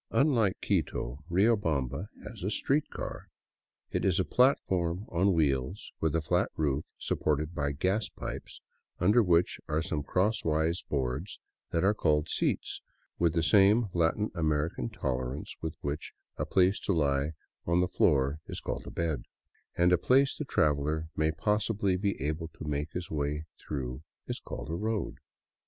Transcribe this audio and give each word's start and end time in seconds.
Unlike 0.09 0.61
Quito, 0.63 1.19
Rio 1.29 1.55
bamba 1.55 2.07
has 2.23 2.41
a 2.41 2.49
street 2.49 2.89
car. 2.89 3.27
It 3.91 4.03
is 4.03 4.19
a 4.19 4.25
platform 4.25 5.05
on 5.09 5.31
wheels 5.33 5.91
with 5.99 6.15
a 6.15 6.21
flat 6.23 6.49
roof 6.55 6.85
supported 6.97 7.53
by 7.53 7.73
gas 7.73 8.09
pipes, 8.09 8.61
under 8.99 9.21
which 9.21 9.59
are 9.67 9.83
some 9.83 10.01
crosswise 10.01 10.81
boards 10.81 11.37
that 11.69 11.83
are 11.83 11.93
called 11.93 12.29
seats 12.29 12.81
with 13.19 13.33
the 13.35 13.43
same 13.43 13.89
Latin 13.93 14.31
American 14.33 14.89
tolerance 14.89 15.55
with 15.61 15.75
which 15.81 16.13
a 16.35 16.47
place 16.47 16.79
to 16.79 16.93
lie 16.93 17.33
on 17.67 17.79
the 17.81 17.87
floor 17.87 18.39
is 18.47 18.59
called 18.59 18.87
a 18.87 18.89
bed, 18.89 19.25
and 19.75 19.93
a 19.93 19.99
place 19.99 20.35
the 20.35 20.45
traveler 20.45 21.09
may 21.15 21.31
possibly 21.31 21.95
be 21.95 22.19
able 22.19 22.47
to 22.57 22.65
make 22.65 22.91
his 22.93 23.11
way 23.11 23.45
through 23.59 24.01
is 24.25 24.39
called 24.39 24.71
a 24.71 24.75
road. 24.75 25.19